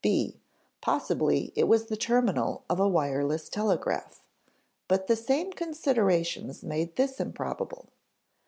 (b) 0.03 0.39
Possibly 0.81 1.53
it 1.55 1.65
was 1.65 1.85
the 1.85 1.95
terminal 1.95 2.63
of 2.67 2.79
a 2.79 2.87
wireless 2.89 3.49
telegraph. 3.49 4.23
But 4.87 5.05
the 5.05 5.15
same 5.15 5.53
considerations 5.53 6.63
made 6.63 6.95
this 6.95 7.19
improbable. 7.19 7.87